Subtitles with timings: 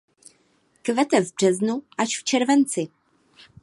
[0.83, 2.87] Kvete v březnu až v červenci.